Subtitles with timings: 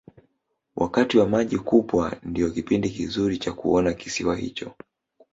[0.75, 4.75] wakati wa maji kupwa ndiyo kipindi kizuri cha kuona kisiwa hicho